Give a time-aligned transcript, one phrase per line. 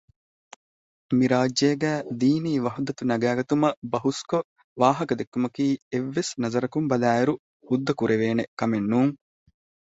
[1.15, 4.49] މި ރާއްޖޭގައި ދީނީ ވަޙުދަތު ނަގައިލުމަށް ބަހުސްކޮށް
[4.81, 7.33] ވާހަކަދެއްކުމަކީ އެއްވެސް ނަޒަރަކުން ބަލާއިރު
[7.67, 9.13] ހުއްދަކުރެވޭނެ ކަމެއް ނޫން